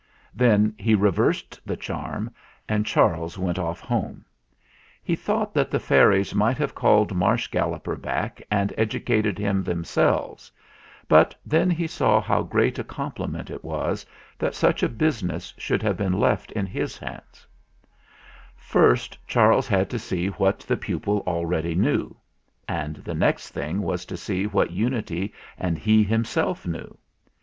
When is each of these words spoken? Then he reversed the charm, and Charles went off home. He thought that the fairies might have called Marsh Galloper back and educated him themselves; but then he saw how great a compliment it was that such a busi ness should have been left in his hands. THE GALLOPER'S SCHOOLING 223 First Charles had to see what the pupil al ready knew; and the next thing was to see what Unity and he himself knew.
Then 0.33 0.73
he 0.79 0.95
reversed 0.95 1.61
the 1.63 1.77
charm, 1.77 2.33
and 2.67 2.87
Charles 2.87 3.37
went 3.37 3.59
off 3.59 3.79
home. 3.79 4.25
He 5.03 5.15
thought 5.15 5.53
that 5.53 5.69
the 5.69 5.79
fairies 5.79 6.33
might 6.33 6.57
have 6.57 6.73
called 6.73 7.13
Marsh 7.15 7.45
Galloper 7.49 7.95
back 7.95 8.41
and 8.49 8.73
educated 8.79 9.37
him 9.37 9.61
themselves; 9.61 10.51
but 11.07 11.35
then 11.45 11.69
he 11.69 11.85
saw 11.85 12.19
how 12.19 12.41
great 12.41 12.79
a 12.79 12.83
compliment 12.83 13.51
it 13.51 13.63
was 13.63 14.03
that 14.39 14.55
such 14.55 14.81
a 14.81 14.89
busi 14.89 15.21
ness 15.25 15.53
should 15.59 15.83
have 15.83 15.97
been 15.97 16.13
left 16.19 16.51
in 16.53 16.65
his 16.65 16.97
hands. 16.97 17.45
THE 18.71 18.73
GALLOPER'S 18.73 19.01
SCHOOLING 19.03 19.19
223 19.27 19.27
First 19.27 19.27
Charles 19.27 19.67
had 19.67 19.89
to 19.91 19.99
see 19.99 20.27
what 20.41 20.59
the 20.61 20.77
pupil 20.77 21.21
al 21.27 21.45
ready 21.45 21.75
knew; 21.75 22.17
and 22.67 22.95
the 22.95 23.13
next 23.13 23.49
thing 23.51 23.83
was 23.83 24.05
to 24.07 24.17
see 24.17 24.47
what 24.47 24.71
Unity 24.71 25.31
and 25.59 25.77
he 25.77 26.03
himself 26.03 26.65
knew. 26.65 26.97